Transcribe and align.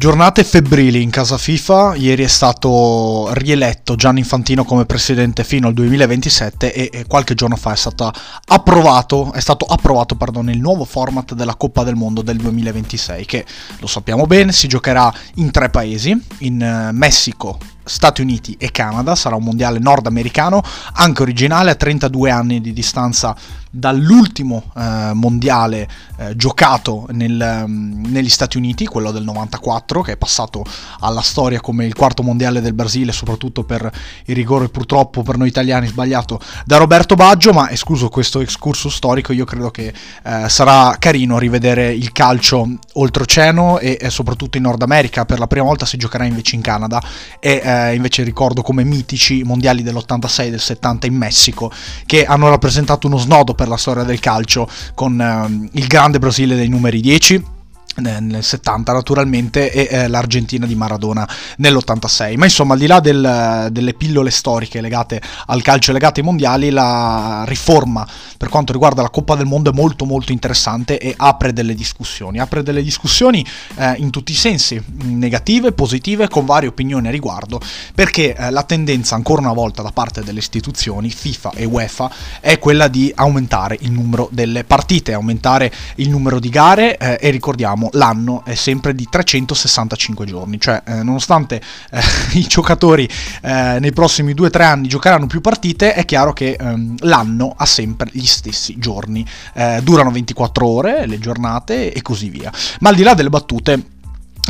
Giornate 0.00 0.44
febbrili 0.44 1.02
in 1.02 1.10
casa 1.10 1.36
FIFA, 1.36 1.96
ieri 1.96 2.22
è 2.22 2.28
stato 2.28 3.30
rieletto 3.32 3.96
Gianni 3.96 4.20
Infantino 4.20 4.62
come 4.62 4.86
presidente 4.86 5.42
fino 5.42 5.66
al 5.66 5.74
2027 5.74 6.72
e, 6.72 7.04
qualche 7.08 7.34
giorno 7.34 7.56
fa 7.56 7.72
è 7.72 7.76
stato 7.76 8.08
approvato, 8.46 9.32
è 9.32 9.40
stato 9.40 9.64
approvato 9.64 10.14
pardon, 10.14 10.50
il 10.50 10.60
nuovo 10.60 10.84
format 10.84 11.34
della 11.34 11.56
Coppa 11.56 11.82
del 11.82 11.96
Mondo 11.96 12.22
del 12.22 12.36
2026 12.36 13.24
che 13.24 13.44
lo 13.80 13.88
sappiamo 13.88 14.24
bene 14.26 14.52
si 14.52 14.68
giocherà 14.68 15.12
in 15.34 15.50
tre 15.50 15.68
paesi, 15.68 16.16
in 16.38 16.90
uh, 16.92 16.94
Messico, 16.94 17.58
Stati 17.88 18.20
Uniti 18.20 18.56
e 18.58 18.70
Canada, 18.70 19.14
sarà 19.14 19.34
un 19.36 19.44
mondiale 19.44 19.78
nordamericano, 19.78 20.62
anche 20.94 21.22
originale, 21.22 21.70
a 21.70 21.74
32 21.74 22.30
anni 22.30 22.60
di 22.60 22.72
distanza 22.72 23.34
dall'ultimo 23.70 24.64
eh, 24.76 25.10
mondiale 25.14 25.88
eh, 26.16 26.36
giocato 26.36 27.06
nel, 27.10 27.62
um, 27.64 28.02
negli 28.06 28.28
Stati 28.28 28.56
Uniti, 28.56 28.86
quello 28.86 29.10
del 29.10 29.24
94, 29.24 30.02
che 30.02 30.12
è 30.12 30.16
passato 30.16 30.64
alla 31.00 31.20
storia 31.20 31.60
come 31.60 31.84
il 31.84 31.94
quarto 31.94 32.22
mondiale 32.22 32.60
del 32.60 32.72
Brasile, 32.72 33.12
soprattutto 33.12 33.64
per 33.64 33.90
il 34.24 34.34
rigore 34.34 34.68
purtroppo 34.68 35.22
per 35.22 35.36
noi 35.36 35.48
italiani 35.48 35.86
sbagliato 35.86 36.40
da 36.64 36.76
Roberto 36.76 37.14
Baggio, 37.14 37.52
ma 37.52 37.70
escluso 37.70 38.08
questo 38.08 38.40
excursus 38.40 38.94
storico, 38.94 39.32
io 39.32 39.44
credo 39.44 39.70
che 39.70 39.92
eh, 40.24 40.48
sarà 40.48 40.96
carino 40.98 41.38
rivedere 41.38 41.92
il 41.92 42.12
calcio 42.12 42.66
oltreoceano 42.94 43.78
e, 43.78 43.98
e, 44.00 44.10
soprattutto 44.10 44.56
in 44.56 44.64
Nord 44.64 44.82
America, 44.82 45.24
per 45.24 45.38
la 45.38 45.46
prima 45.46 45.66
volta 45.66 45.86
si 45.86 45.96
giocherà 45.96 46.24
invece 46.24 46.56
in 46.56 46.62
Canada 46.62 47.02
e 47.38 47.60
eh, 47.86 47.94
invece 47.94 48.22
ricordo 48.22 48.62
come 48.62 48.84
mitici 48.84 49.42
mondiali 49.42 49.82
dell'86 49.82 50.44
e 50.44 50.50
del 50.50 50.60
70 50.60 51.06
in 51.06 51.14
Messico, 51.14 51.70
che 52.06 52.24
hanno 52.24 52.48
rappresentato 52.48 53.06
uno 53.06 53.18
snodo 53.18 53.54
per 53.54 53.68
la 53.68 53.76
storia 53.76 54.04
del 54.04 54.20
calcio 54.20 54.68
con 54.94 55.20
eh, 55.20 55.68
il 55.78 55.86
grande 55.86 56.18
Brasile 56.18 56.56
dei 56.56 56.68
numeri 56.68 57.00
10 57.00 57.56
nel 57.98 58.42
70 58.42 58.92
naturalmente 58.92 59.70
e 59.70 59.88
eh, 59.90 60.08
l'Argentina 60.08 60.66
di 60.66 60.74
Maradona 60.74 61.28
nell'86 61.58 62.36
ma 62.36 62.44
insomma 62.44 62.74
al 62.74 62.78
di 62.78 62.86
là 62.86 63.00
del, 63.00 63.68
delle 63.70 63.94
pillole 63.94 64.30
storiche 64.30 64.80
legate 64.80 65.20
al 65.46 65.62
calcio 65.62 65.90
e 65.90 65.94
legate 65.94 66.20
ai 66.20 66.26
mondiali 66.26 66.70
la 66.70 67.44
riforma 67.46 68.06
per 68.36 68.48
quanto 68.48 68.72
riguarda 68.72 69.02
la 69.02 69.10
Coppa 69.10 69.34
del 69.34 69.46
Mondo 69.46 69.70
è 69.70 69.74
molto 69.74 70.04
molto 70.04 70.32
interessante 70.32 70.98
e 70.98 71.12
apre 71.16 71.52
delle 71.52 71.74
discussioni. 71.74 72.38
Apre 72.38 72.62
delle 72.62 72.82
discussioni 72.82 73.44
eh, 73.76 73.94
in 73.98 74.10
tutti 74.10 74.32
i 74.32 74.36
sensi 74.36 74.80
negative, 75.02 75.72
positive 75.72 76.28
con 76.28 76.46
varie 76.46 76.68
opinioni 76.68 77.08
a 77.08 77.10
riguardo 77.10 77.60
perché 77.94 78.34
eh, 78.34 78.50
la 78.50 78.62
tendenza 78.62 79.16
ancora 79.16 79.40
una 79.40 79.52
volta 79.52 79.82
da 79.82 79.90
parte 79.90 80.22
delle 80.22 80.38
istituzioni 80.38 81.10
FIFA 81.10 81.52
e 81.54 81.64
UEFA 81.64 82.10
è 82.40 82.58
quella 82.58 82.88
di 82.88 83.12
aumentare 83.14 83.76
il 83.80 83.90
numero 83.90 84.28
delle 84.30 84.64
partite 84.64 85.12
aumentare 85.12 85.72
il 85.96 86.08
numero 86.08 86.38
di 86.38 86.48
gare 86.48 86.96
eh, 86.96 87.18
e 87.20 87.30
ricordiamo 87.30 87.87
l'anno 87.92 88.44
è 88.44 88.54
sempre 88.54 88.94
di 88.94 89.06
365 89.08 90.26
giorni, 90.26 90.60
cioè 90.60 90.82
eh, 90.86 91.02
nonostante 91.02 91.60
eh, 91.90 92.00
i 92.38 92.46
giocatori 92.46 93.08
eh, 93.42 93.78
nei 93.80 93.92
prossimi 93.92 94.32
2-3 94.32 94.62
anni 94.62 94.88
giocheranno 94.88 95.26
più 95.26 95.40
partite, 95.40 95.94
è 95.94 96.04
chiaro 96.04 96.32
che 96.32 96.56
ehm, 96.58 96.96
l'anno 97.00 97.54
ha 97.56 97.66
sempre 97.66 98.08
gli 98.12 98.26
stessi 98.26 98.78
giorni, 98.78 99.26
eh, 99.54 99.80
durano 99.82 100.10
24 100.10 100.66
ore 100.66 101.06
le 101.06 101.18
giornate 101.18 101.92
e 101.92 102.02
così 102.02 102.28
via. 102.28 102.52
Ma 102.80 102.90
al 102.90 102.94
di 102.94 103.02
là 103.02 103.14
delle 103.14 103.30
battute, 103.30 103.82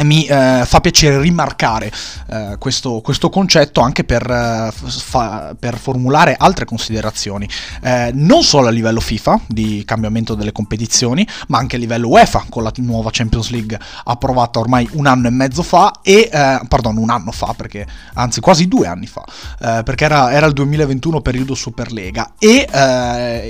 mi 0.05 0.27
eh, 0.27 0.63
fa 0.65 0.81
piacere 0.81 1.21
rimarcare 1.21 1.91
eh, 2.29 2.57
questo, 2.59 3.01
questo, 3.01 3.31
concetto 3.31 3.81
anche 3.81 4.05
per, 4.05 4.29
eh, 4.31 4.71
fa, 4.73 5.55
per, 5.59 5.79
formulare 5.79 6.37
altre 6.39 6.65
considerazioni, 6.65 7.49
eh, 7.83 8.11
non 8.15 8.43
solo 8.43 8.69
a 8.69 8.71
livello 8.71 9.01
FIFA 9.01 9.41
di 9.47 9.83
cambiamento 9.85 10.35
delle 10.35 10.53
competizioni, 10.53 11.27
ma 11.49 11.59
anche 11.59 11.77
a 11.77 11.79
livello 11.79 12.09
UEFA 12.09 12.47
con 12.49 12.63
la 12.63 12.73
nuova 12.77 13.11
Champions 13.13 13.51
League 13.51 13.79
approvata 14.05 14.59
ormai 14.59 14.89
un 14.93 15.07
anno 15.07 15.29
e 15.29 15.31
mezzo 15.31 15.63
fa, 15.63 16.01
e, 16.03 16.29
eh, 16.33 16.61
pardon, 16.69 16.97
un 16.97 17.11
anno 17.11 17.33
fa, 17.33 17.55
perché, 17.57 17.87
anzi 18.15 18.41
quasi 18.41 18.69
due 18.69 18.87
anni 18.87 19.07
fa, 19.07 19.25
eh, 19.61 19.83
perché 19.83 20.05
era, 20.05 20.33
era, 20.33 20.47
il 20.47 20.53
2021 20.53 21.21
periodo 21.21 21.55
Superlega, 21.55 22.33
e 22.39 22.67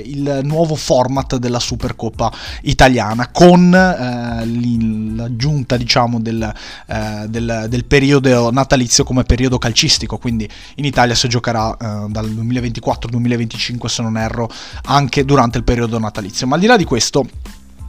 il 0.05 0.39
nuovo 0.43 0.75
format 0.75 1.37
della 1.37 1.59
Supercoppa 1.59 2.31
italiana 2.61 3.29
con 3.31 3.69
l'aggiunta 5.15 5.77
diciamo 5.77 6.19
del 6.19 6.38
del, 6.39 6.53
eh, 6.87 7.25
del, 7.27 7.65
del, 7.69 7.85
periodo 7.85 8.51
natalizio 8.51 9.03
come 9.03 9.23
periodo 9.23 9.57
calcistico, 9.57 10.17
quindi 10.17 10.49
in 10.75 10.85
Italia 10.85 11.15
si 11.15 11.27
giocherà 11.27 11.71
eh, 11.73 12.05
dal 12.09 12.29
2024-2025 12.29 13.85
se 13.85 14.01
non 14.01 14.17
erro 14.17 14.49
anche 14.85 15.25
durante 15.25 15.57
il 15.57 15.63
periodo 15.63 15.99
natalizio. 15.99 16.47
Ma 16.47 16.55
al 16.55 16.61
di 16.61 16.67
là 16.67 16.77
di 16.77 16.85
questo 16.85 17.27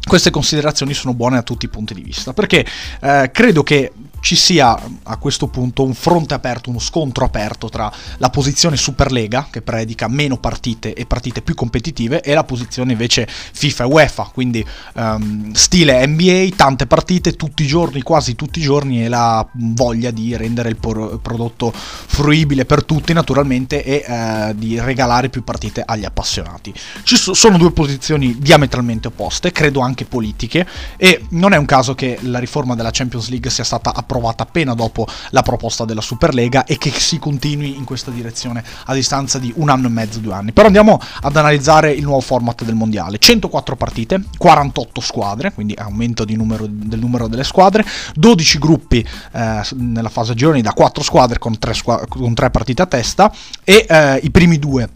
queste 0.02 0.30
considerazioni 0.30 0.94
sono 0.94 1.12
buone 1.14 1.36
da 1.36 1.42
tutti 1.42 1.66
i 1.66 1.68
punti 1.68 1.94
di 1.94 2.02
vista, 2.02 2.32
perché 2.32 2.66
eh, 3.00 3.30
credo 3.32 3.62
che 3.62 3.92
ci 4.20 4.36
sia 4.36 4.78
a 5.02 5.16
questo 5.16 5.48
punto 5.48 5.82
un 5.82 5.94
fronte 5.94 6.34
aperto, 6.34 6.70
uno 6.70 6.78
scontro 6.78 7.24
aperto 7.24 7.68
tra 7.68 7.90
la 8.18 8.30
posizione 8.30 8.76
Superlega, 8.76 9.48
che 9.50 9.62
predica 9.62 10.08
meno 10.08 10.36
partite 10.36 10.94
e 10.94 11.06
partite 11.06 11.42
più 11.42 11.54
competitive, 11.54 12.20
e 12.22 12.34
la 12.34 12.44
posizione 12.44 12.92
invece 12.92 13.26
FIFA 13.26 13.84
e 13.84 13.86
UEFA, 13.86 14.30
quindi 14.32 14.64
um, 14.94 15.52
stile 15.52 16.06
NBA, 16.06 16.48
tante 16.54 16.86
partite 16.86 17.34
tutti 17.34 17.64
i 17.64 17.66
giorni, 17.66 18.02
quasi 18.02 18.34
tutti 18.34 18.58
i 18.58 18.62
giorni, 18.62 19.04
e 19.04 19.08
la 19.08 19.46
voglia 19.52 20.10
di 20.10 20.36
rendere 20.36 20.68
il 20.68 20.76
por- 20.76 21.18
prodotto 21.20 21.72
fruibile 21.74 22.64
per 22.64 22.84
tutti 22.84 23.12
naturalmente 23.12 23.82
e 23.82 24.04
uh, 24.06 24.54
di 24.54 24.78
regalare 24.78 25.28
più 25.28 25.42
partite 25.42 25.82
agli 25.84 26.04
appassionati. 26.04 26.72
Ci 27.02 27.16
so- 27.16 27.34
sono 27.34 27.56
due 27.56 27.72
posizioni 27.72 28.38
diametralmente 28.38 29.08
opposte, 29.08 29.50
credo 29.50 29.80
anche 29.80 30.04
politiche, 30.04 30.66
e 30.96 31.24
non 31.30 31.52
è 31.52 31.56
un 31.56 31.64
caso 31.64 31.94
che 31.94 32.18
la 32.22 32.38
riforma 32.38 32.74
della 32.74 32.90
Champions 32.92 33.28
League 33.30 33.50
sia 33.50 33.64
stata 33.64 33.94
approvata 33.94 34.09
approvata 34.10 34.42
appena 34.42 34.74
dopo 34.74 35.06
la 35.30 35.42
proposta 35.42 35.84
della 35.84 36.00
Superlega 36.00 36.64
e 36.64 36.76
che 36.78 36.90
si 36.90 37.20
continui 37.20 37.76
in 37.76 37.84
questa 37.84 38.10
direzione 38.10 38.64
a 38.86 38.94
distanza 38.94 39.38
di 39.38 39.52
un 39.56 39.68
anno 39.68 39.86
e 39.86 39.90
mezzo, 39.90 40.18
due 40.18 40.34
anni. 40.34 40.52
Però 40.52 40.66
andiamo 40.66 41.00
ad 41.20 41.36
analizzare 41.36 41.92
il 41.92 42.02
nuovo 42.02 42.20
format 42.20 42.64
del 42.64 42.74
mondiale. 42.74 43.18
104 43.18 43.76
partite, 43.76 44.22
48 44.36 45.00
squadre, 45.00 45.52
quindi 45.52 45.74
aumento 45.78 46.24
numero, 46.28 46.66
del 46.68 46.98
numero 46.98 47.28
delle 47.28 47.44
squadre, 47.44 47.84
12 48.14 48.58
gruppi 48.58 49.06
eh, 49.32 49.62
nella 49.74 50.08
fase 50.08 50.34
gironi 50.34 50.60
da 50.60 50.72
4 50.72 51.02
squadre 51.02 51.38
con 51.38 51.56
3, 51.56 51.74
squadre, 51.74 52.06
con 52.08 52.34
3 52.34 52.50
partite 52.50 52.82
a 52.82 52.86
testa 52.86 53.32
e 53.62 53.86
eh, 53.88 54.20
i 54.22 54.30
primi 54.30 54.58
due 54.58 54.88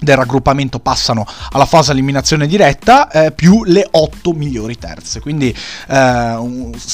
del 0.00 0.16
raggruppamento 0.16 0.78
passano 0.78 1.26
alla 1.50 1.66
fase 1.66 1.92
eliminazione 1.92 2.46
diretta 2.46 3.10
eh, 3.10 3.32
più 3.32 3.64
le 3.64 3.86
8 3.90 4.32
migliori 4.32 4.76
terze. 4.78 5.20
Quindi 5.20 5.48
eh, 5.48 5.94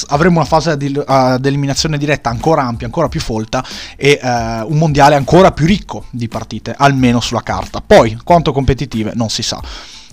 avremo 0.08 0.36
una 0.36 0.44
fase 0.44 0.76
di, 0.76 0.86
uh, 0.86 1.38
di, 1.38 1.48
eliminazione 1.48 1.98
diretta 1.98 2.30
ancora 2.30 2.62
ampia 2.62 2.86
ancora 2.86 3.08
più 3.08 3.20
folta 3.20 3.64
e 3.96 4.18
uh, 4.22 4.26
un 4.70 4.78
mondiale 4.78 5.14
ancora 5.14 5.52
più 5.52 5.66
ricco 5.66 6.06
di 6.10 6.28
partite 6.28 6.74
almeno 6.76 7.20
sulla 7.20 7.42
carta. 7.42 7.82
Poi 7.84 8.18
quanto 8.22 8.52
competitive 8.52 9.12
non 9.14 9.28
si 9.28 9.42
sa 9.42 9.60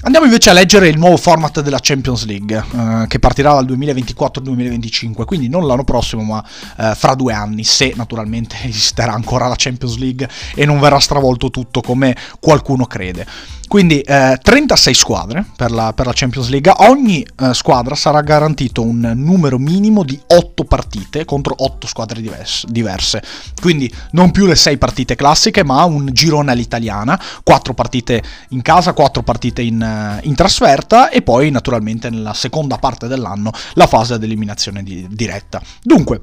Andiamo 0.01 0.27
invece 0.27 0.49
a 0.49 0.53
leggere 0.53 0.87
il 0.87 0.97
nuovo 0.97 1.17
format 1.17 1.59
della 1.59 1.79
Champions 1.81 2.23
League, 2.23 2.55
eh, 2.55 3.05
che 3.07 3.19
partirà 3.19 3.51
dal 3.51 3.65
2024-2025, 3.65 5.25
quindi 5.25 5.49
non 5.49 5.67
l'anno 5.67 5.83
prossimo, 5.83 6.23
ma 6.23 6.41
eh, 6.77 6.95
fra 6.95 7.15
due 7.15 7.33
anni, 7.33 7.65
se 7.65 7.91
naturalmente 7.97 8.55
esisterà 8.63 9.11
ancora 9.11 9.47
la 9.47 9.55
Champions 9.57 9.97
League 9.97 10.29
e 10.55 10.65
non 10.65 10.79
verrà 10.79 10.99
stravolto 10.99 11.49
tutto 11.49 11.81
come 11.81 12.15
qualcuno 12.39 12.85
crede. 12.85 13.25
Quindi 13.69 14.01
eh, 14.01 14.39
36 14.41 14.93
squadre 14.95 15.45
per 15.55 15.69
la, 15.69 15.93
per 15.93 16.07
la, 16.07 16.11
Champions 16.15 16.49
League, 16.49 16.73
ogni 16.77 17.21
eh, 17.21 17.53
squadra 17.53 17.93
sarà 17.93 18.21
garantito 18.21 18.81
un 18.81 19.11
numero 19.15 19.59
minimo 19.59 20.01
di 20.01 20.19
8 20.25 20.63
partite 20.63 21.23
contro 21.23 21.53
8 21.55 21.85
squadre 21.85 22.19
diverse, 22.19 22.65
diverse. 22.67 23.21
Quindi 23.61 23.93
non 24.13 24.31
più 24.31 24.47
le 24.47 24.55
6 24.55 24.79
partite 24.79 25.13
classiche, 25.13 25.63
ma 25.63 25.83
un 25.83 26.09
girone 26.11 26.51
all'italiana, 26.51 27.21
4 27.43 27.75
partite 27.75 28.23
in 28.49 28.63
casa, 28.63 28.93
4 28.93 29.21
partite 29.21 29.61
in, 29.61 29.77
eh, 29.89 30.19
in 30.27 30.35
trasferta 30.35 31.09
e 31.09 31.21
poi 31.21 31.49
naturalmente 31.49 32.09
nella 32.09 32.33
seconda 32.33 32.77
parte 32.77 33.07
dell'anno 33.07 33.51
la 33.73 33.87
fase 33.87 34.13
ad 34.13 34.23
eliminazione 34.23 34.83
di, 34.83 35.07
diretta. 35.09 35.61
Dunque, 35.81 36.21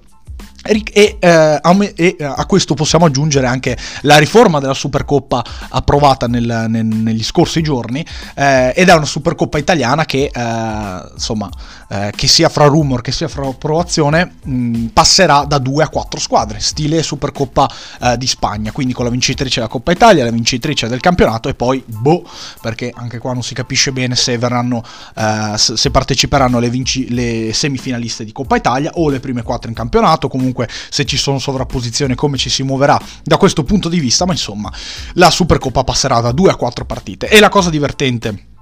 e, 0.66 1.16
eh, 1.18 1.92
e, 1.94 2.16
a 2.20 2.46
questo 2.46 2.74
possiamo 2.74 3.06
aggiungere 3.06 3.46
anche 3.46 3.76
la 4.02 4.18
riforma 4.18 4.60
della 4.60 4.74
Supercoppa 4.74 5.44
approvata 5.70 6.26
nel, 6.26 6.66
nel, 6.68 6.84
negli 6.84 7.22
scorsi 7.22 7.62
giorni 7.62 8.04
eh, 8.34 8.72
ed 8.74 8.88
è 8.88 8.94
una 8.94 9.04
Supercoppa 9.04 9.58
italiana 9.58 10.04
che 10.04 10.30
eh, 10.32 11.10
insomma 11.12 11.48
eh, 11.88 12.12
che 12.14 12.26
sia 12.26 12.48
fra 12.48 12.66
rumor 12.66 13.00
che 13.00 13.12
sia 13.12 13.28
fra 13.28 13.46
approvazione 13.46 14.34
mh, 14.42 14.86
passerà 14.86 15.44
da 15.44 15.58
due 15.58 15.84
a 15.84 15.88
quattro 15.88 16.18
squadre 16.18 16.60
stile 16.60 17.02
Supercoppa 17.02 17.70
eh, 18.02 18.16
di 18.18 18.26
Spagna. 18.26 18.72
Quindi 18.72 18.92
con 18.92 19.04
la 19.04 19.10
vincitrice 19.10 19.60
della 19.60 19.68
Coppa 19.68 19.92
Italia 19.92 20.24
la 20.24 20.30
vincitrice 20.30 20.88
del 20.88 21.00
campionato 21.00 21.48
e 21.48 21.54
poi 21.54 21.82
boh 21.86 22.24
perché 22.60 22.92
anche 22.94 23.18
qua 23.18 23.32
non 23.32 23.42
si 23.42 23.54
capisce 23.54 23.92
bene 23.92 24.16
se 24.16 24.36
verranno 24.38 24.82
eh, 25.14 25.54
se 25.56 25.90
parteciperanno 25.90 26.58
le, 26.58 26.70
vinci- 26.70 27.12
le 27.12 27.52
semifinaliste 27.52 28.24
di 28.24 28.32
Coppa 28.32 28.56
Italia 28.56 28.90
o 28.94 29.08
le 29.08 29.20
prime 29.20 29.42
quattro 29.42 29.68
in 29.68 29.74
campionato. 29.74 30.28
Comunque 30.28 30.55
comunque 30.56 30.68
se 30.88 31.04
ci 31.04 31.18
sono 31.18 31.38
sovrapposizioni 31.38 32.14
come 32.14 32.38
ci 32.38 32.48
si 32.48 32.62
muoverà 32.62 32.98
da 33.22 33.36
questo 33.36 33.62
punto 33.62 33.90
di 33.90 34.00
vista, 34.00 34.24
ma 34.24 34.32
insomma 34.32 34.72
la 35.14 35.30
Supercoppa 35.30 35.84
passerà 35.84 36.20
da 36.20 36.32
2 36.32 36.50
a 36.50 36.56
4 36.56 36.86
partite. 36.86 37.28
E 37.28 37.38
la 37.38 37.50
cosa 37.50 37.68
divertente 37.68 38.54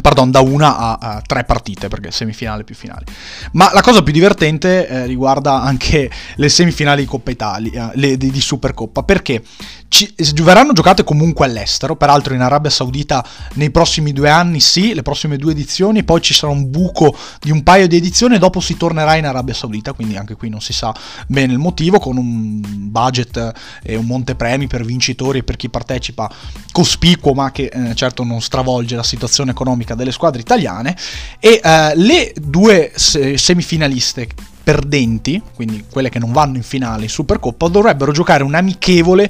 Pardon, 0.00 0.30
da 0.30 0.40
una 0.40 0.76
a, 0.78 0.98
a, 1.00 1.22
tre 1.26 1.44
partite, 1.44 1.88
perché 1.88 2.10
semifinale 2.10 2.62
più 2.62 2.74
finali. 2.74 3.04
Ma 3.52 3.70
la 3.72 3.82
cosa 3.82 4.02
più 4.02 4.12
divertente 4.12 4.86
eh, 4.86 5.06
riguarda 5.06 5.62
anche 5.62 6.10
le 6.36 6.48
semifinali 6.48 7.02
di 7.02 7.08
Coppa 7.08 7.30
Italia, 7.30 7.90
le, 7.94 8.16
di, 8.16 8.30
di 8.30 8.40
Supercoppa, 8.40 9.02
perché 9.02 9.42
ci, 9.90 10.14
verranno 10.42 10.72
giocate 10.72 11.02
comunque 11.02 11.44
all'estero, 11.46 11.96
peraltro 11.96 12.32
in 12.32 12.40
Arabia 12.40 12.70
Saudita 12.70 13.26
nei 13.54 13.72
prossimi 13.72 14.12
due 14.12 14.30
anni 14.30 14.60
sì, 14.60 14.94
le 14.94 15.02
prossime 15.02 15.36
due 15.36 15.50
edizioni, 15.50 16.04
poi 16.04 16.22
ci 16.22 16.32
sarà 16.32 16.52
un 16.52 16.70
buco 16.70 17.14
di 17.40 17.50
un 17.50 17.64
paio 17.64 17.88
di 17.88 17.96
edizioni 17.96 18.36
e 18.36 18.38
dopo 18.38 18.60
si 18.60 18.76
tornerà 18.76 19.16
in 19.16 19.26
Arabia 19.26 19.52
Saudita, 19.52 19.92
quindi 19.92 20.16
anche 20.16 20.36
qui 20.36 20.48
non 20.48 20.60
si 20.60 20.72
sa 20.72 20.94
bene 21.26 21.52
il 21.52 21.58
motivo, 21.58 21.98
con 21.98 22.16
un 22.16 22.60
budget 22.88 23.52
e 23.82 23.96
un 23.96 24.06
montepremi 24.06 24.68
per 24.68 24.84
vincitori 24.84 25.38
e 25.38 25.42
per 25.42 25.56
chi 25.56 25.68
partecipa 25.68 26.30
cospicuo, 26.70 27.34
ma 27.34 27.50
che 27.50 27.64
eh, 27.64 27.94
certo 27.96 28.22
non 28.22 28.40
stravolge 28.40 28.94
la 28.94 29.02
situazione 29.02 29.50
economica 29.50 29.79
delle 29.94 30.12
squadre 30.12 30.40
italiane, 30.40 30.96
e 31.38 31.60
eh, 31.62 31.92
le 31.96 32.32
due 32.36 32.92
semifinaliste 32.94 34.28
perdenti, 34.70 35.42
quindi 35.56 35.84
quelle 35.90 36.10
che 36.10 36.20
non 36.20 36.30
vanno 36.30 36.56
in 36.56 36.62
finale 36.62 37.02
in 37.02 37.08
Supercoppa, 37.08 37.66
dovrebbero 37.66 38.12
giocare 38.12 38.44
un 38.44 38.54
amichevole 38.54 39.28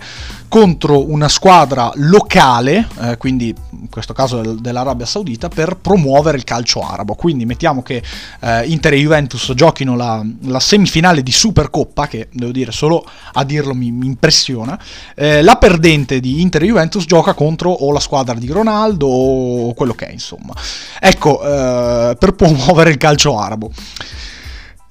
contro 0.49 1.11
una 1.11 1.29
squadra 1.31 1.91
locale, 1.95 2.87
eh, 3.01 3.17
quindi 3.17 3.55
in 3.71 3.89
questo 3.89 4.13
caso 4.13 4.43
dell'Arabia 4.43 5.07
Saudita, 5.07 5.49
per 5.49 5.79
promuovere 5.81 6.37
il 6.37 6.45
calcio 6.45 6.81
arabo. 6.81 7.15
Quindi 7.15 7.47
mettiamo 7.47 7.83
che 7.83 8.03
eh, 8.41 8.67
Inter 8.67 8.93
e 8.93 8.99
Juventus 8.99 9.53
giochino 9.55 9.97
la, 9.97 10.23
la, 10.43 10.61
semifinale 10.61 11.23
di 11.23 11.33
Supercoppa, 11.33 12.07
che 12.07 12.29
devo 12.33 12.53
dire 12.53 12.71
solo 12.71 13.03
a 13.33 13.43
dirlo 13.43 13.73
mi, 13.73 13.91
mi 13.91 14.05
impressiona. 14.05 14.79
Eh, 15.15 15.41
la 15.41 15.57
perdente 15.57 16.21
di 16.21 16.43
Inter 16.43 16.65
e 16.65 16.67
Juventus 16.67 17.07
gioca 17.07 17.33
contro 17.33 17.71
o 17.71 17.93
la 17.93 18.01
squadra 18.01 18.35
di 18.35 18.49
Ronaldo 18.49 19.07
o 19.07 19.73
quello 19.73 19.95
che 19.95 20.09
è, 20.09 20.13
insomma. 20.13 20.53
Ecco, 21.01 21.43
eh, 21.43 22.17
per 22.19 22.33
promuovere 22.33 22.91
il 22.91 22.99
calcio 22.99 23.39
arabo. 23.39 23.71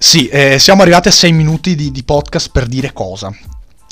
Sì, 0.02 0.28
eh, 0.28 0.58
siamo 0.58 0.80
arrivati 0.80 1.08
a 1.08 1.10
6 1.10 1.30
minuti 1.30 1.74
di, 1.74 1.90
di 1.90 2.02
podcast 2.04 2.48
per 2.50 2.66
dire 2.66 2.90
cosa? 2.94 3.30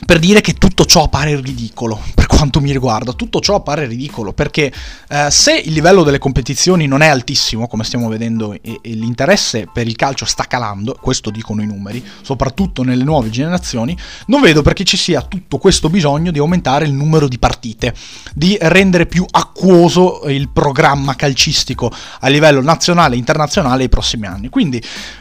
per 0.07 0.21
dire 0.21 0.41
che 0.41 0.55
tutto 0.55 0.85
ciò 0.85 1.05
appare 1.05 1.41
ridicolo 1.41 2.01
per 2.15 2.27
quanto 2.27 2.61
mi 2.61 2.71
riguarda, 2.71 3.13
tutto 3.13 3.41
ciò 3.41 3.57
appare 3.57 3.87
ridicolo 3.87 4.33
perché 4.33 4.73
eh, 5.09 5.27
se 5.31 5.57
il 5.57 5.73
livello 5.73 6.05
delle 6.05 6.19
competizioni 6.19 6.87
non 6.87 7.03
è 7.03 7.09
altissimo, 7.09 7.67
come 7.67 7.83
stiamo 7.83 8.09
vedendo, 8.09 8.53
e, 8.53 8.79
e, 8.81 8.93
l'interesse 8.93 9.69
per 9.73 9.89
il 9.89 9.97
calcio 9.97 10.25
sta 10.25 10.45
calando, 10.45 10.97
questo 11.01 11.31
dicono 11.31 11.63
i 11.63 11.67
numeri, 11.67 12.05
soprattutto 12.23 12.85
nelle 12.85 13.03
nuove 13.03 13.29
generazioni, 13.31 13.97
non 14.27 14.41
vedo 14.41 14.63
perché 14.63 14.85
ci 14.85 14.97
sia 14.97 15.21
tutto 15.23 15.59
questo 15.59 15.91
bisogno 15.91 16.31
di 16.31 16.39
aumentare 16.39 16.85
il 16.85 16.93
numero 16.93 17.27
di 17.27 17.39
partite, 17.39 17.93
di 18.35 18.57
rendere 18.61 19.07
più 19.07 19.27
acquoso 19.29 20.23
il 20.29 20.49
programma 20.49 21.17
calcistico 21.17 21.93
a 22.21 22.29
livello 22.29 22.63
nazionale 22.63 23.17
e 23.17 23.19
internazionale 23.19 23.79
nei 23.79 23.89
prossimi 23.89 24.27
anni. 24.27 24.49
Quindi 24.49 24.81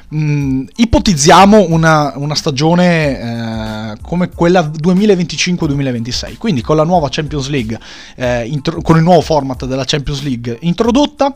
mh, 0.10 0.18
mm, 0.18 0.64
ipotizziamo 0.76 1.68
una, 1.70 2.14
una 2.16 2.36
stagione 2.36 3.20
eh, 3.20 3.98
come 4.02 4.30
quella 4.30 4.62
2025-2026, 4.62 6.38
quindi 6.38 6.62
con 6.62 6.76
la 6.76 6.84
nuova 6.84 7.10
Champions 7.10 7.50
League, 7.50 7.80
eh, 8.16 8.46
intro- 8.46 8.82
con 8.82 8.98
il 8.98 9.04
nuovo 9.04 9.22
format 9.22 9.66
della 9.66 9.86
Champions 9.86 10.22
League 10.22 10.58
introdotta, 10.62 11.34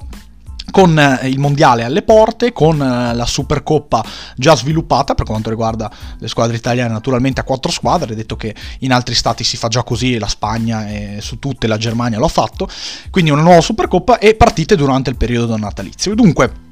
con 0.70 0.98
eh, 0.98 1.28
il 1.28 1.40
mondiale 1.40 1.84
alle 1.84 2.02
porte, 2.02 2.54
con 2.54 2.82
eh, 2.82 3.14
la 3.14 3.26
Supercoppa 3.26 4.04
già 4.36 4.56
sviluppata 4.56 5.16
per 5.16 5.26
quanto 5.26 5.50
riguarda 5.50 5.92
le 6.18 6.28
squadre 6.28 6.56
italiane, 6.56 6.94
naturalmente 6.94 7.42
a 7.42 7.44
quattro 7.44 7.72
squadre, 7.72 8.16
detto 8.16 8.36
che 8.36 8.56
in 8.80 8.94
altri 8.94 9.16
stati 9.16 9.44
si 9.44 9.58
fa 9.58 9.68
già 9.68 9.84
così, 9.84 10.18
la 10.18 10.28
Spagna 10.28 10.88
e 10.88 11.18
su 11.22 11.40
tutte 11.40 11.68
la 11.68 11.78
Germania 11.78 12.20
lo 12.20 12.26
ha 12.26 12.30
fatto, 12.30 12.70
quindi 13.10 13.32
una 13.32 13.42
nuova 13.42 13.62
Supercoppa 13.62 14.18
e 14.20 14.36
partite 14.36 14.76
durante 14.76 15.10
il 15.10 15.18
periodo 15.18 15.58
natalizio. 15.58 16.16
Dunque, 16.16 16.70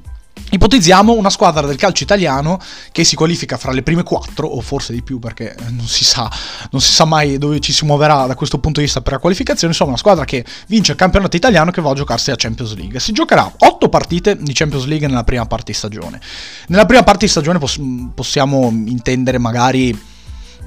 Ipotizziamo 0.52 1.14
una 1.14 1.30
squadra 1.30 1.68
del 1.68 1.78
calcio 1.78 2.04
italiano 2.04 2.60
che 2.92 3.04
si 3.04 3.16
qualifica 3.16 3.58
fra 3.58 3.72
le 3.72 3.84
prime 3.84 4.04
quattro, 4.04 4.48
o 4.48 4.62
forse 4.62 4.94
di 4.94 5.04
più 5.04 5.20
perché 5.20 5.56
non 5.70 5.88
si, 5.88 6.04
sa, 6.04 6.30
non 6.72 6.82
si 6.82 6.92
sa 6.92 7.06
mai 7.06 7.38
dove 7.38 7.60
ci 7.60 7.72
si 7.72 7.86
muoverà 7.86 8.26
da 8.26 8.36
questo 8.36 8.58
punto 8.60 8.80
di 8.80 8.86
vista 8.86 9.02
per 9.02 9.14
la 9.14 9.20
qualificazione, 9.20 9.74
insomma 9.74 9.92
una 9.92 10.00
squadra 10.00 10.26
che 10.26 10.44
vince 10.68 10.94
il 10.94 10.98
campionato 10.98 11.36
italiano 11.36 11.72
che 11.72 11.82
va 11.82 11.92
a 11.92 11.94
giocarsi 11.94 12.32
la 12.32 12.36
Champions 12.38 12.76
League. 12.76 13.00
Si 13.00 13.12
giocherà 13.12 13.52
otto 13.60 13.90
partite 13.90 14.38
di 14.38 14.54
Champions 14.54 14.86
League 14.86 15.08
nella 15.08 15.24
prima 15.24 15.46
parte 15.46 15.72
di 15.72 15.78
stagione. 15.78 16.20
Nella 16.68 16.86
prima 16.86 17.04
parte 17.04 17.26
di 17.26 17.32
stagione 17.32 17.60
poss- 17.60 17.80
possiamo 18.16 18.70
intendere 18.86 19.38
magari 19.38 20.18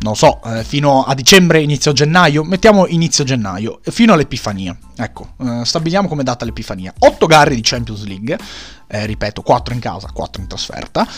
non 0.01 0.17
so, 0.17 0.41
eh, 0.45 0.65
fino 0.65 1.05
a 1.05 1.15
dicembre, 1.15 1.61
inizio 1.63 1.93
gennaio, 1.93 2.43
mettiamo 2.43 2.87
inizio 2.87 3.25
gennaio, 3.25 3.81
fino 3.85 4.13
all'Epifania. 4.13 4.77
Ecco, 4.97 5.35
eh, 5.41 5.65
stabiliamo 5.65 6.09
come 6.09 6.25
data 6.25 6.45
l'Epifania. 6.45 6.93
8 6.99 7.27
gare 7.27 7.55
di 7.55 7.61
Champions 7.63 8.05
League, 8.05 8.37
eh, 8.93 9.07
ripeto, 9.07 9.41
4 9.41 9.73
in 9.73 9.81
casa, 9.81 10.11
4 10.13 10.43
in 10.43 10.49
trasferta. 10.49 11.09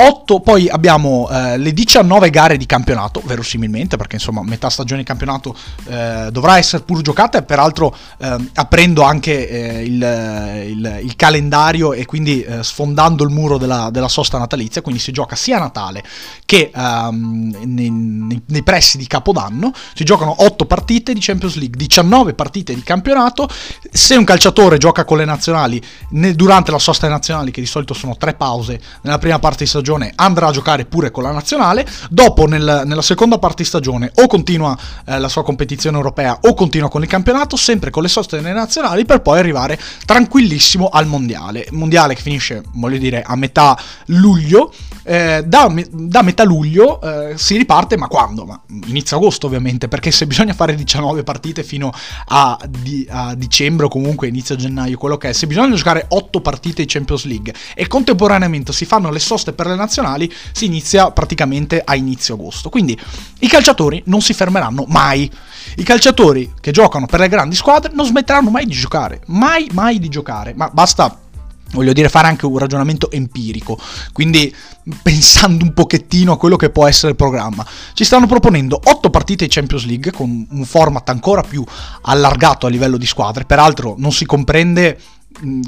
8, 0.00 0.38
poi 0.40 0.68
abbiamo 0.68 1.28
eh, 1.28 1.58
le 1.58 1.72
19 1.72 2.30
gare 2.30 2.56
di 2.56 2.66
campionato, 2.66 3.20
verosimilmente, 3.24 3.96
perché 3.96 4.14
insomma 4.14 4.42
metà 4.44 4.70
stagione 4.70 5.00
di 5.00 5.06
campionato 5.06 5.56
eh, 5.88 6.28
dovrà 6.30 6.56
essere 6.56 6.84
pur 6.84 7.02
giocata, 7.02 7.38
e 7.38 7.42
peraltro 7.42 7.92
eh, 8.18 8.36
aprendo 8.54 9.02
anche 9.02 9.48
eh, 9.48 9.82
il, 9.82 10.64
il, 10.68 11.00
il, 11.02 11.16
calendario 11.16 11.94
e 11.94 12.04
quindi 12.04 12.42
eh, 12.42 12.62
sfondando 12.62 13.24
il 13.24 13.30
muro 13.30 13.58
della, 13.58 13.90
della, 13.90 14.06
sosta 14.06 14.38
natalizia, 14.38 14.82
quindi 14.82 15.00
si 15.00 15.10
gioca 15.10 15.34
sia 15.34 15.56
a 15.56 15.60
Natale 15.60 16.04
che 16.44 16.70
um, 16.74 17.52
nei, 17.64 17.90
nei, 17.90 18.62
pressi 18.62 18.98
di 18.98 19.06
Capodanno, 19.06 19.72
si 19.94 20.04
giocano 20.04 20.34
8 20.38 20.64
partite 20.64 21.12
di 21.12 21.20
Champions 21.20 21.56
League, 21.56 21.76
19 21.76 22.34
partite 22.34 22.72
di 22.72 22.82
campionato, 22.82 23.48
se 23.90 24.14
un 24.14 24.24
calciatore 24.24 24.78
gioca 24.78 25.04
con 25.04 25.18
le 25.18 25.24
nazionali 25.24 25.82
nel, 26.10 26.34
durante 26.34 26.70
la 26.70 26.78
sosta 26.78 27.08
nazionali, 27.08 27.50
che 27.50 27.60
di 27.60 27.66
solito 27.66 27.94
sono 27.94 28.16
3 28.16 28.34
pause 28.34 28.80
nella 29.02 29.18
prima 29.18 29.38
parte 29.38 29.64
di 29.64 29.68
stagione, 29.68 29.86
stagione 29.88 30.12
andrà 30.16 30.48
a 30.48 30.50
giocare 30.50 30.84
pure 30.84 31.10
con 31.10 31.22
la 31.22 31.30
nazionale, 31.30 31.86
dopo 32.10 32.46
nel, 32.46 32.82
nella 32.84 33.02
seconda 33.02 33.38
parte 33.38 33.62
di 33.62 33.68
stagione 33.68 34.10
o 34.16 34.26
continua 34.26 34.76
eh, 35.06 35.18
la 35.18 35.28
sua 35.28 35.42
competizione 35.42 35.96
europea 35.96 36.38
o 36.42 36.52
continua 36.52 36.90
con 36.90 37.02
il 37.02 37.08
campionato, 37.08 37.56
sempre 37.56 37.90
con 37.90 38.02
le 38.02 38.08
soste 38.08 38.40
nazionali 38.40 39.06
per 39.06 39.22
poi 39.22 39.38
arrivare 39.38 39.78
tranquillissimo 40.04 40.88
al 40.88 41.06
mondiale. 41.06 41.66
Mondiale 41.70 42.14
che 42.14 42.20
finisce, 42.20 42.62
voglio 42.74 42.98
dire, 42.98 43.22
a 43.22 43.34
metà 43.36 43.78
luglio. 44.06 44.72
Eh, 45.04 45.42
da, 45.46 45.72
da, 45.90 46.20
metà 46.20 46.44
luglio 46.44 47.00
eh, 47.00 47.38
si 47.38 47.56
riparte, 47.56 47.96
ma 47.96 48.08
quando? 48.08 48.44
Ma 48.44 48.60
inizio 48.88 49.16
agosto 49.16 49.46
ovviamente, 49.46 49.88
perché 49.88 50.10
se 50.10 50.26
bisogna 50.26 50.52
fare 50.52 50.74
19 50.74 51.22
partite 51.22 51.62
fino 51.62 51.90
a, 52.26 52.58
di, 52.68 53.06
a 53.08 53.34
dicembre 53.34 53.86
o 53.86 53.88
comunque 53.88 54.28
inizio 54.28 54.54
gennaio, 54.54 54.98
quello 54.98 55.16
che 55.16 55.30
è, 55.30 55.32
se 55.32 55.46
bisogna 55.46 55.74
giocare 55.74 56.04
8 56.08 56.40
partite 56.42 56.82
di 56.82 56.88
Champions 56.88 57.24
League 57.24 57.54
e 57.74 57.86
contemporaneamente 57.86 58.72
si 58.72 58.84
fanno 58.84 59.10
le 59.10 59.18
soste 59.18 59.52
per 59.52 59.67
le 59.68 59.76
nazionali 59.76 60.32
si 60.52 60.66
inizia 60.66 61.10
praticamente 61.10 61.82
a 61.84 61.94
inizio 61.94 62.34
agosto. 62.34 62.68
Quindi 62.68 62.98
i 63.40 63.48
calciatori 63.48 64.02
non 64.06 64.20
si 64.20 64.32
fermeranno 64.32 64.84
mai. 64.88 65.30
I 65.76 65.82
calciatori 65.82 66.52
che 66.60 66.70
giocano 66.70 67.06
per 67.06 67.20
le 67.20 67.28
grandi 67.28 67.54
squadre 67.54 67.92
non 67.94 68.06
smetteranno 68.06 68.50
mai 68.50 68.66
di 68.66 68.74
giocare. 68.74 69.20
Mai, 69.26 69.68
mai 69.72 69.98
di 69.98 70.08
giocare. 70.08 70.54
Ma 70.54 70.70
basta 70.72 71.20
voglio 71.72 71.92
dire, 71.92 72.08
fare 72.08 72.28
anche 72.28 72.46
un 72.46 72.56
ragionamento 72.56 73.10
empirico, 73.10 73.78
quindi 74.12 74.54
pensando 75.02 75.64
un 75.64 75.74
pochettino 75.74 76.32
a 76.32 76.38
quello 76.38 76.56
che 76.56 76.70
può 76.70 76.86
essere 76.86 77.10
il 77.10 77.16
programma. 77.16 77.66
Ci 77.92 78.04
stanno 78.04 78.26
proponendo 78.26 78.80
8 78.82 79.10
partite 79.10 79.44
di 79.44 79.52
Champions 79.52 79.84
League 79.84 80.12
con 80.12 80.46
un 80.48 80.64
format 80.64 81.08
ancora 81.10 81.42
più 81.42 81.64
allargato 82.02 82.66
a 82.66 82.70
livello 82.70 82.96
di 82.96 83.06
squadre, 83.06 83.44
peraltro 83.44 83.94
non 83.98 84.12
si 84.12 84.24
comprende 84.24 84.98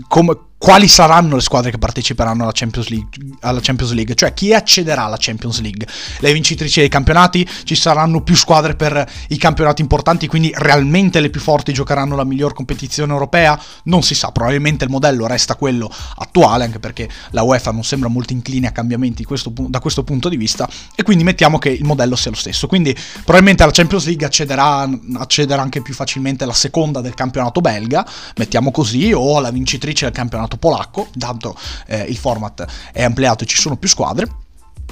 come 0.08 0.36
quali 0.60 0.88
saranno 0.88 1.36
le 1.36 1.40
squadre 1.40 1.70
che 1.70 1.78
parteciperanno 1.78 2.42
alla 2.42 2.52
Champions, 2.52 2.88
League, 2.88 3.08
alla 3.40 3.60
Champions 3.62 3.92
League, 3.94 4.14
cioè 4.14 4.34
chi 4.34 4.52
accederà 4.52 5.04
alla 5.04 5.16
Champions 5.18 5.58
League. 5.62 5.86
Le 6.18 6.32
vincitrici 6.34 6.80
dei 6.80 6.90
campionati, 6.90 7.48
ci 7.64 7.74
saranno 7.74 8.20
più 8.20 8.36
squadre 8.36 8.76
per 8.76 9.10
i 9.28 9.38
campionati 9.38 9.80
importanti, 9.80 10.26
quindi 10.26 10.52
realmente 10.54 11.20
le 11.20 11.30
più 11.30 11.40
forti 11.40 11.72
giocheranno 11.72 12.14
la 12.14 12.24
miglior 12.24 12.52
competizione 12.52 13.10
europea? 13.10 13.58
Non 13.84 14.02
si 14.02 14.14
sa, 14.14 14.32
probabilmente 14.32 14.84
il 14.84 14.90
modello 14.90 15.26
resta 15.26 15.54
quello 15.54 15.90
attuale, 16.16 16.64
anche 16.64 16.78
perché 16.78 17.08
la 17.30 17.42
UEFA 17.42 17.72
non 17.72 17.82
sembra 17.82 18.10
molto 18.10 18.34
incline 18.34 18.66
a 18.66 18.72
cambiamenti 18.72 19.24
questo, 19.24 19.50
da 19.56 19.80
questo 19.80 20.04
punto 20.04 20.28
di 20.28 20.36
vista, 20.36 20.68
e 20.94 21.02
quindi 21.02 21.24
mettiamo 21.24 21.56
che 21.56 21.70
il 21.70 21.84
modello 21.84 22.16
sia 22.16 22.32
lo 22.32 22.36
stesso. 22.36 22.66
Quindi 22.66 22.94
probabilmente 23.24 23.62
alla 23.62 23.72
Champions 23.72 24.04
League 24.04 24.26
accederà, 24.26 24.86
accederà 25.14 25.62
anche 25.62 25.80
più 25.80 25.94
facilmente 25.94 26.44
la 26.44 26.52
seconda 26.52 27.00
del 27.00 27.14
campionato 27.14 27.62
belga, 27.62 28.06
mettiamo 28.36 28.70
così, 28.70 29.10
o 29.14 29.38
alla 29.38 29.50
vincitrice 29.50 30.04
del 30.04 30.12
campionato 30.12 30.48
campionato 30.50 30.56
polacco, 30.56 31.08
tanto 31.16 31.56
eh, 31.86 32.02
il 32.02 32.16
format 32.16 32.64
è 32.92 33.02
ampliato 33.02 33.44
e 33.44 33.46
ci 33.46 33.56
sono 33.56 33.76
più 33.76 33.88
squadre. 33.88 34.28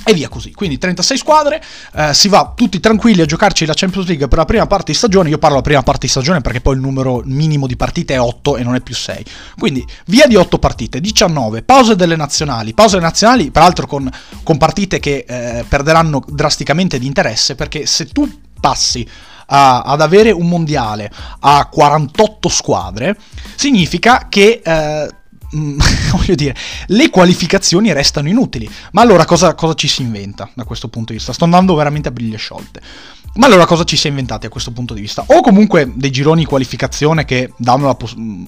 E 0.05 0.15
via 0.15 0.29
così, 0.29 0.53
quindi 0.53 0.79
36 0.79 1.19
squadre, 1.19 1.61
eh, 1.95 2.15
si 2.15 2.29
va 2.29 2.53
tutti 2.55 2.79
tranquilli 2.79 3.21
a 3.21 3.27
giocarci 3.27 3.67
la 3.67 3.75
Champions 3.75 4.07
League 4.07 4.29
per 4.29 4.39
la 4.39 4.45
prima 4.45 4.65
parte 4.69 4.93
di 4.93 4.97
stagione, 4.97 5.29
io 5.29 5.39
parlo 5.39 5.57
della 5.57 5.67
prima 5.67 5.83
parte 5.83 6.07
di 6.07 6.13
stagione 6.13 6.41
perché 6.41 6.61
poi 6.61 6.77
il 6.77 6.81
numero 6.81 7.21
minimo 7.25 7.67
di 7.67 7.77
partite 7.77 8.15
è 8.15 8.21
8 8.21 8.59
e 8.59 8.63
non 8.63 8.77
è 8.77 8.81
più 8.81 8.95
6, 8.95 9.25
quindi 9.59 9.85
via 10.07 10.29
di 10.29 10.37
8 10.37 10.57
partite, 10.61 11.01
19, 11.01 11.65
pause 11.65 11.97
delle 11.97 12.15
nazionali, 12.15 12.75
pause 12.75 13.01
nazionali 13.01 13.51
peraltro 13.51 13.89
con, 13.89 14.09
con 14.45 14.57
partite 14.57 15.01
che 15.01 15.25
eh, 15.27 15.65
perderanno 15.69 16.23
drasticamente 16.29 17.01
di 17.01 17.07
interesse 17.07 17.57
perché 17.57 17.85
se 17.85 18.07
tu 18.07 18.43
passi 18.61 19.07
a, 19.49 19.83
ad 19.83 20.01
avere 20.01 20.31
un 20.31 20.49
mondiale 20.49 21.11
a 21.41 21.67
48 21.67 22.49
squadre, 22.49 23.17
significa 23.55 24.27
che... 24.29 24.61
Eh, 24.65 25.17
voglio 26.13 26.35
dire, 26.35 26.55
le 26.87 27.11
qualificazioni 27.11 27.93
restano 27.93 28.29
inutili. 28.29 28.69
Ma 28.93 29.03
allora 29.03 29.25
cosa, 29.25 29.55
cosa 29.55 29.75
ci 29.75 29.89
si 29.89 30.03
inventa 30.03 30.49
da 30.55 30.65
questo 30.65 30.89
punto 30.89 31.13
di 31.13 31.19
vista? 31.19 31.33
Sto 31.33 31.45
andando 31.45 31.75
veramente 31.75 32.09
a 32.09 32.13
briglie 32.13 32.37
sciolte. 32.37 32.81
Ma 33.35 33.47
allora 33.47 33.67
cosa 33.67 33.85
ci 33.85 33.97
si 33.97 34.09
è 34.09 34.11
inventati 34.11 34.47
a 34.47 34.49
questo 34.49 34.73
punto 34.73 34.95
di 34.95 35.01
vista? 35.01 35.23
O 35.27 35.41
comunque 35.43 35.93
dei 35.95 36.11
gironi 36.11 36.41
di 36.41 36.47
qualificazione 36.47 37.25
che 37.25 37.53
danno 37.57 37.95
poss- 37.95 38.17
mm, 38.19 38.45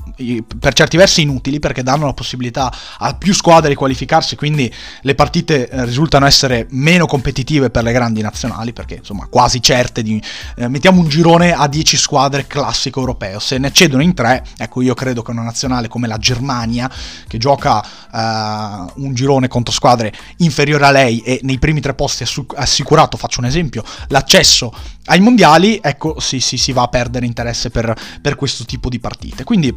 per 0.59 0.73
certi 0.73 0.97
versi 0.97 1.23
inutili 1.23 1.61
perché 1.61 1.83
danno 1.83 2.07
la 2.07 2.13
possibilità 2.13 2.73
a 2.99 3.15
più 3.15 3.33
squadre 3.33 3.69
di 3.69 3.77
qualificarsi, 3.77 4.35
quindi 4.35 4.73
le 5.03 5.15
partite 5.15 5.69
eh, 5.69 5.85
risultano 5.85 6.27
essere 6.27 6.67
meno 6.71 7.07
competitive 7.07 7.71
per 7.71 7.85
le 7.85 7.93
grandi 7.93 8.21
nazionali 8.21 8.73
perché 8.73 8.97
insomma 8.97 9.27
quasi 9.31 9.63
certe 9.63 10.03
di 10.03 10.21
eh, 10.57 10.67
mettiamo 10.67 11.01
un 11.01 11.09
girone 11.09 11.53
a 11.53 11.69
10 11.69 11.97
squadre 11.97 12.47
classico 12.49 12.99
europeo, 12.99 13.39
se 13.39 13.59
ne 13.59 13.69
accedono 13.69 14.03
in 14.03 14.13
3, 14.13 14.45
ecco 14.57 14.83
io 14.83 14.95
credo 14.95 15.23
che 15.23 15.31
una 15.31 15.43
nazionale 15.43 15.87
come 15.87 16.09
la 16.09 16.19
Germania 16.19 16.91
che 17.29 17.39
gioca 17.39 17.81
eh, 17.83 18.93
un 18.97 19.15
girone 19.15 19.47
contro 19.47 19.73
squadre 19.73 20.13
inferiori 20.39 20.83
a 20.83 20.91
lei 20.91 21.21
e 21.21 21.39
nei 21.43 21.59
primi 21.59 21.81
tre 21.81 21.95
posti 21.95 22.25
è 22.25 22.27
assicurato, 22.57 23.17
faccio 23.17 23.41
un 23.41 23.47
esempio, 23.47 23.85
l'accesso 24.09 24.70
ai 25.07 25.21
mondiali, 25.21 25.79
ecco, 25.83 26.19
sì, 26.21 26.41
sì, 26.41 26.57
si 26.57 26.73
va 26.73 26.83
a 26.83 26.89
perdere 26.89 27.27
interesse 27.27 27.71
per, 27.71 27.95
per 28.21 28.37
questo 28.37 28.65
tipo 28.65 28.89
di 28.89 28.99
partite. 28.99 29.45
Quindi 29.45 29.75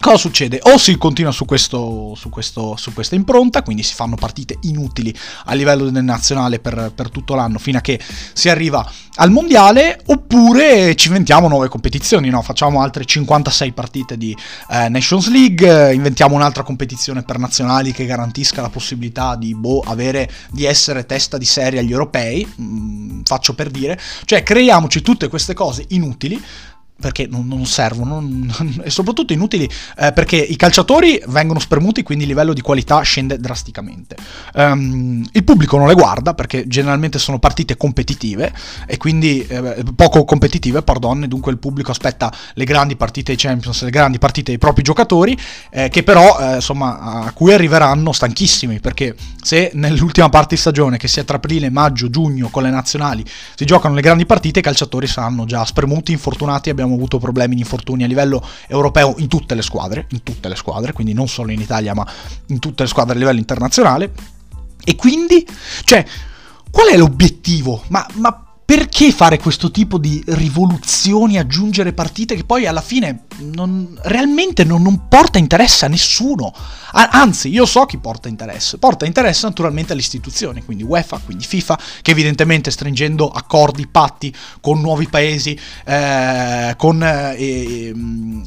Cosa 0.00 0.16
succede? 0.16 0.58
O 0.64 0.76
si 0.76 0.98
continua 0.98 1.30
su, 1.30 1.44
questo, 1.44 2.14
su, 2.16 2.28
questo, 2.28 2.74
su, 2.76 2.92
questa 2.92 3.14
impronta, 3.14 3.62
quindi 3.62 3.84
si 3.84 3.94
fanno 3.94 4.16
partite 4.16 4.58
inutili 4.62 5.16
a 5.44 5.54
livello 5.54 5.88
del 5.88 6.02
nazionale 6.02 6.58
per, 6.58 6.90
per, 6.92 7.10
tutto 7.10 7.36
l'anno 7.36 7.58
fino 7.58 7.78
a 7.78 7.80
che 7.80 8.00
si 8.32 8.48
arriva 8.48 8.84
al 9.14 9.30
mondiale, 9.30 10.02
oppure 10.06 10.96
ci 10.96 11.06
inventiamo 11.06 11.46
nuove 11.46 11.68
competizioni, 11.68 12.28
no? 12.28 12.42
facciamo 12.42 12.82
altre 12.82 13.04
56 13.04 13.72
partite 13.72 14.18
di 14.18 14.36
eh, 14.68 14.88
Nations 14.88 15.30
League, 15.30 15.94
inventiamo 15.94 16.34
un'altra 16.34 16.64
competizione 16.64 17.22
per 17.22 17.38
nazionali 17.38 17.92
che 17.92 18.04
garantisca 18.04 18.60
la 18.60 18.70
possibilità 18.70 19.36
di, 19.36 19.54
boh, 19.54 19.80
avere, 19.86 20.28
di 20.50 20.64
essere 20.64 21.06
testa 21.06 21.38
di 21.38 21.44
serie 21.44 21.78
agli 21.78 21.92
europei, 21.92 22.44
mm, 22.60 23.03
faccio 23.24 23.54
per 23.54 23.70
dire, 23.70 23.98
cioè 24.24 24.42
creiamoci 24.42 25.02
tutte 25.02 25.28
queste 25.28 25.54
cose 25.54 25.84
inutili 25.88 26.42
perché 27.00 27.26
non, 27.28 27.46
non 27.48 27.66
servono 27.66 28.22
e 28.82 28.88
soprattutto 28.88 29.32
inutili 29.32 29.68
eh, 29.98 30.12
perché 30.12 30.36
i 30.36 30.56
calciatori 30.56 31.20
vengono 31.26 31.58
spremuti 31.58 32.02
quindi 32.02 32.24
il 32.24 32.30
livello 32.30 32.52
di 32.52 32.60
qualità 32.60 33.00
scende 33.02 33.38
drasticamente. 33.38 34.16
Um, 34.54 35.26
il 35.32 35.44
pubblico 35.44 35.76
non 35.76 35.88
le 35.88 35.94
guarda 35.94 36.34
perché 36.34 36.66
generalmente 36.66 37.18
sono 37.18 37.38
partite 37.38 37.76
competitive 37.76 38.52
e 38.86 38.96
quindi 38.96 39.44
eh, 39.46 39.82
poco 39.96 40.24
competitive 40.24 40.82
pardon 40.82 41.26
dunque 41.28 41.50
il 41.52 41.58
pubblico 41.58 41.90
aspetta 41.90 42.32
le 42.54 42.64
grandi 42.64 42.96
partite 42.96 43.34
dei 43.34 43.36
Champions 43.36 43.82
le 43.82 43.90
grandi 43.90 44.18
partite 44.18 44.50
dei 44.50 44.58
propri 44.58 44.82
giocatori 44.82 45.36
eh, 45.70 45.88
che 45.88 46.02
però 46.04 46.38
eh, 46.38 46.54
insomma 46.56 47.00
a 47.00 47.32
cui 47.32 47.52
arriveranno 47.52 48.12
stanchissimi 48.12 48.80
perché 48.80 49.14
se 49.42 49.72
nell'ultima 49.74 50.28
parte 50.28 50.54
di 50.54 50.60
stagione 50.60 50.96
che 50.96 51.08
sia 51.08 51.24
tra 51.24 51.36
aprile 51.36 51.70
maggio 51.70 52.08
giugno 52.08 52.48
con 52.48 52.62
le 52.62 52.70
nazionali 52.70 53.24
si 53.54 53.64
giocano 53.64 53.94
le 53.94 54.00
grandi 54.00 54.26
partite 54.26 54.60
i 54.60 54.62
calciatori 54.62 55.06
saranno 55.06 55.44
già 55.44 55.64
spremuti 55.64 56.12
infortunati 56.12 56.70
abbiamo 56.70 56.83
abbiamo 56.84 56.94
avuto 56.94 57.18
problemi 57.18 57.54
di 57.54 57.60
infortuni 57.62 58.04
a 58.04 58.06
livello 58.06 58.46
europeo 58.66 59.14
in 59.18 59.28
tutte 59.28 59.54
le 59.54 59.62
squadre, 59.62 60.06
in 60.10 60.22
tutte 60.22 60.48
le 60.48 60.56
squadre, 60.56 60.92
quindi 60.92 61.12
non 61.12 61.28
solo 61.28 61.50
in 61.50 61.60
Italia 61.60 61.94
ma 61.94 62.06
in 62.46 62.58
tutte 62.58 62.82
le 62.82 62.88
squadre 62.88 63.14
a 63.14 63.18
livello 63.18 63.38
internazionale. 63.38 64.12
E 64.84 64.96
quindi, 64.96 65.46
cioè, 65.84 66.04
qual 66.70 66.88
è 66.88 66.96
l'obiettivo? 66.96 67.82
Ma, 67.88 68.06
ma 68.14 68.44
perché 68.64 69.12
fare 69.12 69.38
questo 69.38 69.70
tipo 69.70 69.98
di 69.98 70.22
rivoluzioni, 70.26 71.38
aggiungere 71.38 71.92
partite 71.92 72.34
che 72.34 72.44
poi 72.44 72.66
alla 72.66 72.80
fine 72.80 73.24
non, 73.38 73.98
realmente 74.02 74.64
non, 74.64 74.82
non, 74.82 75.06
porta 75.08 75.38
interesse 75.38 75.84
a 75.84 75.88
nessuno? 75.88 76.52
Anzi, 76.96 77.48
io 77.48 77.66
so 77.66 77.86
chi 77.86 77.98
porta 77.98 78.28
interesse. 78.28 78.78
Porta 78.78 79.04
interesse 79.04 79.46
naturalmente 79.46 79.92
alle 79.92 80.00
istituzioni, 80.00 80.64
quindi 80.64 80.84
UEFA, 80.84 81.20
quindi 81.24 81.44
FIFA, 81.44 81.78
che 82.02 82.12
evidentemente 82.12 82.70
stringendo 82.70 83.28
accordi, 83.28 83.88
patti 83.88 84.32
con 84.60 84.80
nuovi 84.80 85.08
paesi, 85.08 85.58
eh, 85.84 86.74
con 86.76 87.02
eh, 87.02 87.92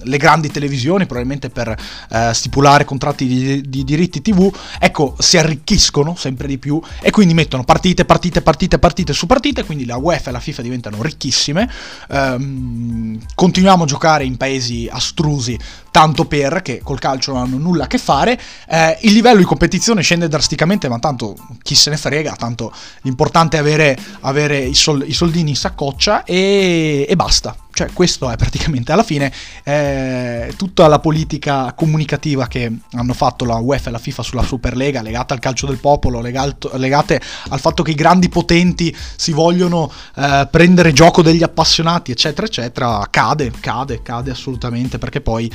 le 0.01 0.17
grandi 0.17 0.49
televisioni, 0.49 1.05
probabilmente 1.05 1.49
per 1.49 1.75
eh, 2.09 2.31
stipulare 2.33 2.85
contratti 2.85 3.27
di, 3.27 3.69
di 3.69 3.83
diritti 3.83 4.21
TV, 4.21 4.49
ecco, 4.79 5.15
si 5.19 5.37
arricchiscono 5.37 6.15
sempre 6.15 6.47
di 6.47 6.57
più 6.57 6.81
e 7.01 7.11
quindi 7.11 7.33
mettono 7.33 7.65
partite, 7.65 8.05
partite, 8.05 8.41
partite, 8.41 8.79
partite 8.79 9.11
su 9.11 9.25
partite, 9.25 9.65
quindi 9.65 9.85
la 9.85 9.97
UEFA 9.97 10.29
e 10.29 10.33
la 10.33 10.39
FIFA 10.39 10.61
diventano 10.61 11.01
ricchissime, 11.01 11.69
ehm, 12.09 13.19
continuiamo 13.35 13.83
a 13.83 13.87
giocare 13.87 14.23
in 14.23 14.37
paesi 14.37 14.87
astrusi 14.89 15.57
tanto 15.97 16.25
per, 16.25 16.61
che 16.61 16.81
col 16.83 16.99
calcio 16.99 17.33
non 17.33 17.41
hanno 17.41 17.57
nulla 17.57 17.85
a 17.85 17.87
che 17.87 17.97
fare, 17.97 18.36
eh, 18.69 18.97
il 19.01 19.13
livello 19.13 19.37
di 19.37 19.43
competizione 19.43 20.01
scende 20.01 20.27
drasticamente, 20.27 20.89
ma 20.89 20.99
tanto 20.99 21.35
chi 21.61 21.75
se 21.75 21.89
ne 21.89 21.97
frega, 21.97 22.35
tanto 22.35 22.71
l'importante 23.01 23.57
è 23.57 23.59
avere, 23.59 23.97
avere 24.21 24.59
i, 24.59 24.75
sol- 24.75 25.03
i, 25.07 25.13
soldini 25.13 25.51
in 25.51 25.55
saccoccia 25.55 26.23
e, 26.23 27.05
e 27.07 27.15
basta. 27.15 27.55
Cioè, 27.77 27.91
questo 27.93 28.27
è 28.31 28.35
praticamente 28.37 28.91
alla 28.91 29.03
fine 29.03 29.31
eh, 29.63 30.51
tutta 30.57 30.87
la 30.87 30.97
politica 30.97 31.73
comunicativa 31.73 32.47
che 32.47 32.71
hanno 32.93 33.13
fatto 33.13 33.45
la 33.45 33.57
UEFA 33.57 33.89
e 33.89 33.91
la 33.91 33.99
FIFA 33.99 34.23
sulla 34.23 34.41
Superlega, 34.41 35.03
legata 35.03 35.35
al 35.35 35.39
calcio 35.39 35.67
del 35.67 35.77
popolo, 35.77 36.19
legato, 36.19 36.71
legate 36.77 37.21
al 37.49 37.59
fatto 37.59 37.83
che 37.83 37.91
i 37.91 37.93
grandi 37.93 38.29
potenti 38.29 38.95
si 39.15 39.31
vogliono 39.31 39.91
eh, 40.15 40.47
prendere 40.49 40.91
gioco 40.91 41.21
degli 41.21 41.43
appassionati, 41.43 42.09
eccetera, 42.09 42.47
eccetera, 42.47 43.07
cade, 43.11 43.51
cade, 43.59 44.01
cade 44.01 44.31
assolutamente, 44.31 44.97
perché 44.97 45.21
poi 45.21 45.51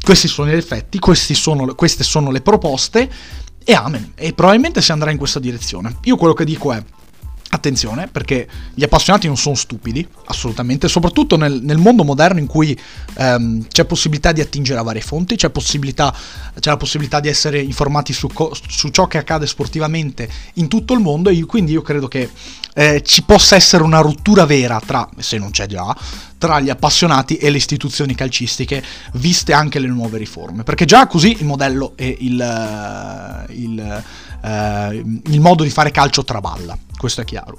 questi 0.00 0.28
sono 0.28 0.50
gli 0.50 0.54
effetti, 0.54 0.98
sono, 1.34 1.74
queste 1.74 2.04
sono 2.04 2.30
le 2.30 2.40
proposte 2.40 3.10
e 3.64 3.74
amen. 3.74 4.12
E 4.14 4.32
probabilmente 4.32 4.80
si 4.80 4.92
andrà 4.92 5.10
in 5.10 5.18
questa 5.18 5.40
direzione. 5.40 5.96
Io 6.04 6.16
quello 6.16 6.34
che 6.34 6.44
dico 6.44 6.72
è 6.72 6.82
Attenzione, 7.48 8.08
perché 8.08 8.48
gli 8.74 8.82
appassionati 8.82 9.28
non 9.28 9.36
sono 9.36 9.54
stupidi, 9.54 10.06
assolutamente, 10.24 10.88
soprattutto 10.88 11.36
nel, 11.36 11.60
nel 11.62 11.78
mondo 11.78 12.02
moderno 12.02 12.40
in 12.40 12.46
cui 12.46 12.76
ehm, 13.14 13.68
c'è 13.68 13.84
possibilità 13.84 14.32
di 14.32 14.40
attingere 14.40 14.80
a 14.80 14.82
varie 14.82 15.00
fonti, 15.00 15.36
c'è, 15.36 15.52
c'è 15.52 16.70
la 16.70 16.76
possibilità 16.76 17.20
di 17.20 17.28
essere 17.28 17.60
informati 17.60 18.12
su, 18.12 18.26
co- 18.28 18.52
su, 18.68 18.88
ciò 18.88 19.06
che 19.06 19.18
accade 19.18 19.46
sportivamente 19.46 20.28
in 20.54 20.66
tutto 20.66 20.92
il 20.92 21.00
mondo 21.00 21.30
e 21.30 21.40
quindi 21.44 21.70
io 21.70 21.82
credo 21.82 22.08
che 22.08 22.28
eh, 22.74 23.02
ci 23.04 23.22
possa 23.22 23.54
essere 23.54 23.84
una 23.84 24.00
rottura 24.00 24.44
vera 24.44 24.80
tra, 24.84 25.08
se 25.18 25.38
non 25.38 25.50
c'è 25.50 25.66
già, 25.66 25.96
tra 26.38 26.58
gli 26.58 26.68
appassionati 26.68 27.36
e 27.36 27.48
le 27.50 27.58
istituzioni 27.58 28.16
calcistiche, 28.16 28.82
viste 29.14 29.52
anche 29.52 29.78
le 29.78 29.86
nuove 29.86 30.18
riforme, 30.18 30.64
perché 30.64 30.84
già 30.84 31.06
così 31.06 31.36
il 31.38 31.44
modello 31.44 31.92
e 31.94 32.16
il, 32.20 33.46
il 33.50 34.04
eh, 34.46 35.04
il 35.24 35.40
modo 35.40 35.64
di 35.64 35.70
fare 35.70 35.90
calcio 35.90 36.24
traballa, 36.24 36.78
questo 36.96 37.22
è 37.22 37.24
chiaro. 37.24 37.58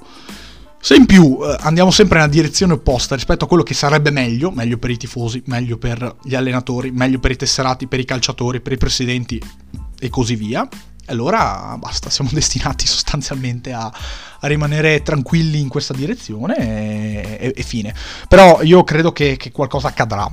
Se 0.80 0.94
in 0.94 1.06
più 1.06 1.38
eh, 1.42 1.56
andiamo 1.60 1.90
sempre 1.90 2.18
nella 2.18 2.30
direzione 2.30 2.72
opposta 2.72 3.14
rispetto 3.14 3.44
a 3.44 3.48
quello 3.48 3.62
che 3.62 3.74
sarebbe 3.74 4.10
meglio, 4.10 4.50
meglio 4.50 4.78
per 4.78 4.90
i 4.90 4.96
tifosi, 4.96 5.42
meglio 5.46 5.76
per 5.76 6.16
gli 6.22 6.34
allenatori, 6.34 6.90
meglio 6.90 7.18
per 7.18 7.32
i 7.32 7.36
tesserati, 7.36 7.86
per 7.86 8.00
i 8.00 8.04
calciatori, 8.04 8.60
per 8.60 8.72
i 8.72 8.78
presidenti 8.78 9.42
e 9.98 10.08
così 10.08 10.36
via, 10.36 10.66
allora 11.06 11.76
basta, 11.78 12.10
siamo 12.10 12.30
destinati 12.34 12.86
sostanzialmente 12.86 13.72
a, 13.72 13.92
a 14.40 14.46
rimanere 14.46 15.02
tranquilli 15.02 15.60
in 15.60 15.68
questa 15.68 15.94
direzione 15.94 16.56
e, 16.56 17.38
e, 17.40 17.52
e 17.56 17.62
fine. 17.62 17.94
Però 18.28 18.62
io 18.62 18.84
credo 18.84 19.12
che, 19.12 19.36
che 19.36 19.50
qualcosa 19.50 19.88
accadrà 19.88 20.30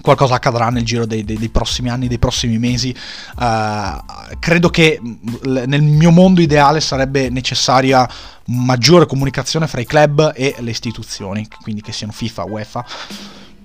qualcosa 0.00 0.34
accadrà 0.34 0.70
nel 0.70 0.84
giro 0.84 1.06
dei, 1.06 1.24
dei, 1.24 1.38
dei, 1.38 1.48
prossimi 1.48 1.90
anni, 1.90 2.08
dei 2.08 2.18
prossimi 2.18 2.58
mesi. 2.58 2.94
Uh, 3.36 4.36
credo 4.38 4.70
che 4.70 5.00
nel 5.42 5.82
mio 5.82 6.10
mondo 6.10 6.40
ideale 6.40 6.80
sarebbe 6.80 7.28
necessaria 7.30 8.08
maggiore 8.46 9.06
comunicazione 9.06 9.66
fra 9.66 9.80
i 9.80 9.86
club 9.86 10.32
e 10.34 10.54
le 10.58 10.70
istituzioni, 10.70 11.46
quindi 11.62 11.82
che 11.82 11.92
siano 11.92 12.12
FIFA, 12.12 12.44
UEFA 12.44 12.84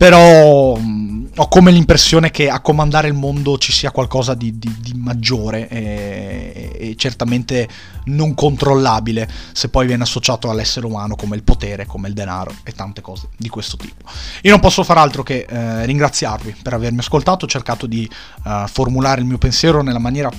però 0.04 0.76
mh, 0.76 0.82
mm, 0.82 1.26
ho 1.38 1.48
come 1.48 1.72
l'impressione 1.72 2.30
che 2.30 2.50
a 2.50 2.60
comandare 2.60 3.08
il 3.08 3.14
mondo 3.14 3.58
ci 3.58 3.72
sia 3.72 3.90
qualcosa 3.92 4.34
di, 4.34 4.60
di, 4.60 4.76
di 4.82 4.92
maggiore 4.96 5.70
e, 5.70 6.76
e, 6.78 6.96
certamente 6.98 7.70
non 8.06 8.34
controllabile 8.34 9.30
se 9.54 9.70
poi 9.70 9.88
viene 9.88 10.04
associato 10.04 10.50
all'essere 10.50 10.86
umano 10.86 11.16
come 11.16 11.38
il 11.38 11.44
potere, 11.44 11.86
come 11.86 12.10
il 12.10 12.14
denaro 12.14 12.54
e 12.64 12.74
tante 12.74 13.00
cose 13.00 13.30
di 13.38 13.48
questo 13.48 13.78
tipo. 13.78 14.04
Io 14.42 14.52
non 14.52 14.60
posso 14.60 14.84
far 14.84 14.98
altro 14.98 15.24
che 15.24 15.46
eh, 15.48 15.86
ringraziarvi 15.86 16.58
per 16.62 16.74
avermi 16.74 17.00
ascoltato, 17.00 17.46
ho 17.46 17.48
cercato 17.48 17.88
di 17.88 18.08
uh, 18.44 18.68
formulare 18.68 19.22
il 19.22 19.26
mio 19.26 19.38
pensiero 19.38 19.82
nella 19.82 20.00
maniera 20.00 20.30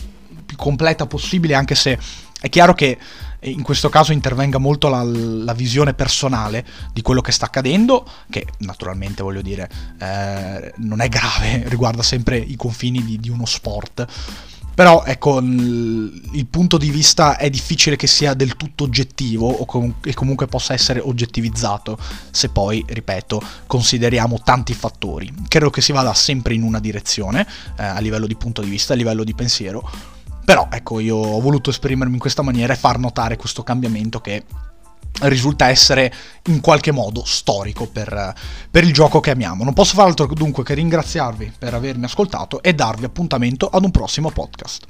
più 0.44 0.56
completa 0.58 1.06
possibile 1.06 1.54
anche 1.54 1.74
se 1.74 1.98
è 2.38 2.50
chiaro 2.50 2.74
che 2.74 2.98
in 3.50 3.62
questo 3.62 3.88
caso 3.88 4.12
intervenga 4.12 4.58
molto 4.58 4.88
la, 4.88 5.02
la, 5.02 5.52
visione 5.52 5.94
personale 5.94 6.64
di 6.92 7.02
quello 7.02 7.20
che 7.20 7.32
sta 7.32 7.46
accadendo, 7.46 8.06
che 8.30 8.46
naturalmente 8.58 9.22
voglio 9.22 9.42
dire 9.42 9.68
eh, 9.98 10.72
non 10.76 11.00
è 11.00 11.08
grave, 11.08 11.64
riguarda 11.68 12.02
sempre 12.02 12.38
i 12.38 12.56
confini 12.56 13.04
di, 13.04 13.18
di 13.18 13.28
uno 13.28 13.46
sport. 13.46 14.06
Però 14.74 15.04
ecco, 15.04 15.38
il 15.38 16.46
punto 16.50 16.78
di 16.78 16.90
vista 16.90 17.36
è 17.36 17.48
difficile 17.48 17.94
che 17.94 18.08
sia 18.08 18.34
del 18.34 18.56
tutto 18.56 18.82
oggettivo 18.82 19.48
o 19.48 19.64
com- 19.66 19.94
e 20.02 20.14
comunque 20.14 20.48
possa 20.48 20.72
essere 20.72 20.98
oggettivizzato 20.98 21.96
se 22.32 22.48
poi, 22.48 22.84
ripeto, 22.84 23.40
consideriamo 23.68 24.40
tanti 24.42 24.74
fattori. 24.74 25.32
Credo 25.46 25.70
che 25.70 25.80
si 25.80 25.92
vada 25.92 26.12
sempre 26.12 26.54
in 26.54 26.64
una 26.64 26.80
direzione 26.80 27.46
eh, 27.78 27.84
a 27.84 28.00
livello 28.00 28.26
di 28.26 28.34
punto 28.34 28.62
di 28.62 28.68
vista, 28.68 28.94
a 28.94 28.96
livello 28.96 29.22
di 29.22 29.34
pensiero. 29.34 29.88
Però 30.44 30.68
ecco, 30.70 31.00
io 31.00 31.16
ho 31.16 31.40
voluto 31.40 31.70
esprimermi 31.70 32.14
in 32.14 32.20
questa 32.20 32.42
maniera 32.42 32.72
e 32.72 32.76
far 32.76 32.98
notare 32.98 33.36
questo 33.36 33.62
cambiamento 33.62 34.20
che 34.20 34.44
risulta 35.22 35.68
essere 35.68 36.12
in 36.46 36.60
qualche 36.60 36.90
modo 36.90 37.22
storico 37.24 37.86
per, 37.86 38.34
per, 38.70 38.84
il 38.84 38.92
gioco 38.92 39.20
che 39.20 39.30
amiamo. 39.30 39.64
Non 39.64 39.72
posso 39.72 39.94
fare 39.94 40.08
altro 40.08 40.26
dunque 40.26 40.64
che 40.64 40.74
ringraziarvi 40.74 41.52
per 41.58 41.74
avermi 41.74 42.04
ascoltato 42.04 42.62
e 42.62 42.74
darvi 42.74 43.04
appuntamento 43.04 43.68
ad 43.68 43.84
un 43.84 43.90
prossimo 43.90 44.30
podcast. 44.30 44.86